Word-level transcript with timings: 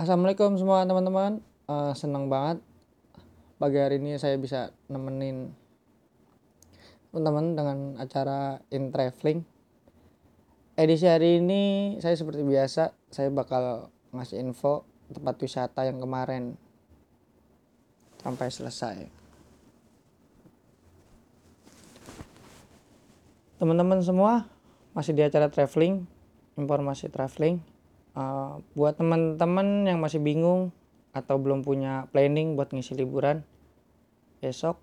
Assalamualaikum 0.00 0.56
semua 0.56 0.80
teman-teman. 0.88 1.44
Uh, 1.68 1.92
senang 1.92 2.32
banget 2.32 2.64
pagi 3.60 3.76
hari 3.76 4.00
ini 4.00 4.16
saya 4.16 4.40
bisa 4.40 4.72
nemenin 4.88 5.52
teman-teman 7.12 7.52
dengan 7.52 7.78
acara 8.00 8.64
in 8.72 8.88
traveling. 8.88 9.44
Edisi 10.72 11.04
hari 11.04 11.44
ini 11.44 11.62
saya 12.00 12.16
seperti 12.16 12.40
biasa 12.40 12.96
saya 13.12 13.28
bakal 13.28 13.92
ngasih 14.16 14.40
info 14.40 14.88
tempat 15.12 15.36
wisata 15.36 15.84
yang 15.84 16.00
kemarin 16.00 16.56
sampai 18.24 18.48
selesai. 18.48 19.04
Teman-teman 23.60 24.00
semua 24.00 24.48
masih 24.96 25.12
di 25.12 25.20
acara 25.20 25.52
traveling, 25.52 26.08
informasi 26.56 27.12
traveling 27.12 27.60
uh, 28.20 28.60
buat 28.76 29.00
teman-teman 29.00 29.88
yang 29.88 29.98
masih 30.04 30.20
bingung 30.20 30.76
atau 31.16 31.40
belum 31.40 31.64
punya 31.64 32.06
planning 32.12 32.54
buat 32.54 32.70
ngisi 32.70 32.94
liburan 32.94 33.42
besok 34.38 34.78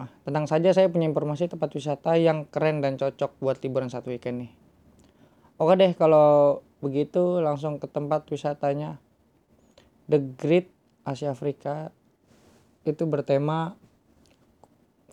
ah, 0.00 0.10
tenang 0.24 0.48
saja 0.48 0.72
saya 0.72 0.88
punya 0.88 1.06
informasi 1.06 1.46
tempat 1.46 1.70
wisata 1.76 2.16
yang 2.16 2.48
keren 2.48 2.80
dan 2.80 2.96
cocok 2.96 3.36
buat 3.38 3.60
liburan 3.60 3.92
satu 3.92 4.10
weekend 4.10 4.48
nih. 4.48 4.52
Oke 5.60 5.76
deh 5.76 5.92
kalau 5.92 6.60
begitu 6.80 7.44
langsung 7.44 7.76
ke 7.76 7.84
tempat 7.84 8.24
wisatanya. 8.32 8.96
The 10.10 10.18
Great 10.40 10.72
Asia 11.06 11.30
Afrika 11.30 11.94
itu 12.82 13.04
bertema 13.06 13.78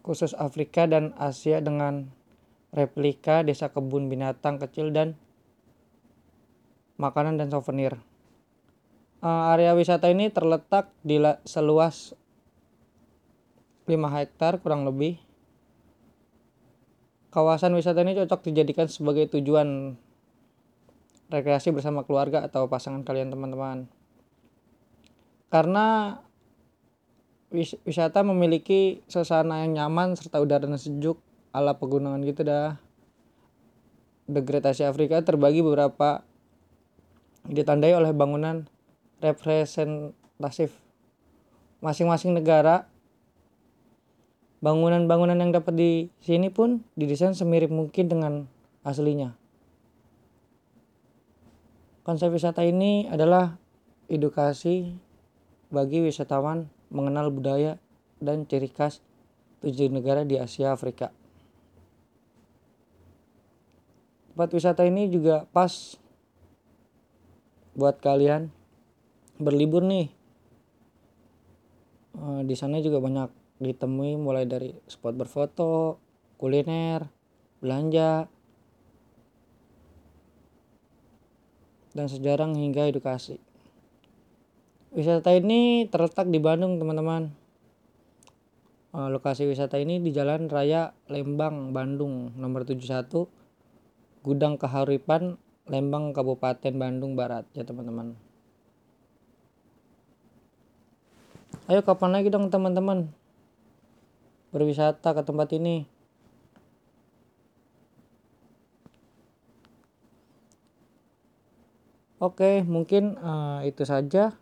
khusus 0.01 0.31
Afrika 0.33 0.87
dan 0.87 1.13
Asia 1.19 1.59
dengan 1.59 2.09
replika 2.71 3.43
desa 3.43 3.69
kebun 3.69 4.07
binatang 4.07 4.57
kecil 4.57 4.89
dan 4.95 5.19
makanan 6.97 7.37
dan 7.37 7.53
souvenir. 7.53 7.97
Uh, 9.17 9.49
area 9.53 9.73
wisata 9.73 10.09
ini 10.13 10.29
terletak 10.29 10.93
di 11.01 11.17
seluas 11.45 12.13
5 13.89 13.95
hektar 14.13 14.61
kurang 14.61 14.85
lebih. 14.85 15.17
Kawasan 17.33 17.73
wisata 17.77 18.01
ini 18.01 18.17
cocok 18.17 18.49
dijadikan 18.49 18.89
sebagai 18.89 19.29
tujuan 19.37 19.97
rekreasi 21.27 21.71
bersama 21.71 22.03
keluarga 22.03 22.43
atau 22.43 22.67
pasangan 22.67 23.05
kalian 23.05 23.31
teman-teman. 23.31 23.89
Karena 25.47 26.19
wis 27.47 27.79
wisata 27.87 28.23
memiliki 28.27 28.99
suasana 29.07 29.63
yang 29.63 29.79
nyaman 29.79 30.19
serta 30.19 30.43
udara 30.43 30.67
yang 30.67 30.75
sejuk 30.75 31.19
ala 31.55 31.79
pegunungan 31.79 32.19
gitu 32.27 32.43
dah. 32.43 32.79
The 34.27 34.43
Asia 34.43 34.91
Afrika 34.91 35.23
terbagi 35.23 35.63
beberapa 35.63 36.27
ditandai 37.47 37.95
oleh 37.95 38.11
bangunan 38.11 38.67
representatif 39.23 40.75
masing-masing 41.81 42.37
negara 42.37 42.85
bangunan-bangunan 44.61 45.37
yang 45.37 45.53
dapat 45.53 45.73
di 45.77 45.91
sini 46.19 46.49
pun 46.49 46.81
didesain 46.97 47.37
semirip 47.37 47.69
mungkin 47.69 48.09
dengan 48.09 48.33
aslinya 48.81 49.37
konsep 52.07 52.31
wisata 52.31 52.63
ini 52.63 53.11
adalah 53.11 53.59
edukasi 54.07 54.95
bagi 55.67 55.99
wisatawan 55.99 56.71
mengenal 56.87 57.27
budaya 57.27 57.75
dan 58.23 58.47
ciri 58.47 58.71
khas 58.71 59.03
tujuh 59.59 59.91
negara 59.91 60.23
di 60.23 60.39
Asia 60.39 60.71
Afrika. 60.71 61.11
Tempat 64.31 64.49
wisata 64.53 64.85
ini 64.85 65.09
juga 65.09 65.49
pas 65.49 65.97
buat 67.77 68.01
kalian 68.01 68.49
berlibur 69.37 69.85
nih. 69.85 70.09
Uh, 72.17 72.41
di 72.41 72.57
sana 72.57 72.81
juga 72.81 72.97
banyak 72.97 73.29
ditemui 73.61 74.17
mulai 74.17 74.49
dari 74.49 74.73
spot 74.89 75.13
berfoto 75.13 76.01
kuliner 76.41 77.05
belanja 77.61 78.25
dan 81.93 82.05
sejarah 82.09 82.49
hingga 82.53 82.89
edukasi. 82.89 83.37
Wisata 84.93 85.33
ini 85.37 85.85
terletak 85.85 86.29
di 86.29 86.41
Bandung 86.41 86.81
teman-teman. 86.81 87.29
Uh, 88.93 89.13
lokasi 89.13 89.45
wisata 89.45 89.77
ini 89.77 90.01
di 90.01 90.09
Jalan 90.09 90.49
Raya 90.49 90.97
Lembang 91.05 91.69
Bandung 91.69 92.33
nomor 92.33 92.65
71 92.65 93.29
Gudang 94.25 94.57
Keharipan 94.57 95.37
Lembang 95.67 96.15
Kabupaten 96.15 96.73
Bandung 96.79 97.19
Barat 97.19 97.43
ya 97.51 97.67
teman-teman 97.67 98.15
ayo 101.67 101.83
kapan 101.83 102.11
lagi 102.15 102.31
dong 102.31 102.47
teman-teman 102.47 103.11
berwisata 104.55 105.11
ke 105.11 105.21
tempat 105.27 105.51
ini 105.51 105.87
Oke, 112.17 112.65
mungkin 112.65 113.13
uh, 113.21 113.61
itu 113.61 113.85
saja 113.85 114.33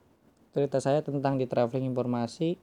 cerita 0.56 0.80
saya 0.80 1.04
tentang 1.04 1.36
di 1.36 1.44
traveling 1.44 1.92
informasi. 1.92 2.56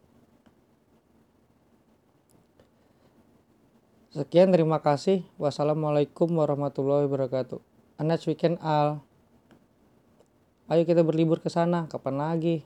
Sekian, 4.16 4.48
terima 4.48 4.80
kasih. 4.80 5.20
Wassalamualaikum 5.36 6.32
warahmatullahi 6.32 7.04
wabarakatuh. 7.04 7.71
Next 8.00 8.24
weekend 8.30 8.56
Al. 8.64 9.04
Ayo 10.72 10.88
kita 10.88 11.04
berlibur 11.04 11.42
ke 11.42 11.52
sana, 11.52 11.84
kapan 11.90 12.16
lagi? 12.16 12.64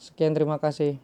Sekian 0.00 0.32
terima 0.32 0.56
kasih. 0.56 0.96